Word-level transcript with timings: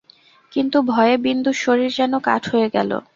কিন্তু, 0.51 0.77
ভয়ে 0.87 1.15
বিন্দুর 1.17 1.55
শরীর 1.55 1.89
যেন 1.91 2.13
কাঠ 2.19 2.43
হয়ে 2.49 2.67
গেল। 2.73 2.91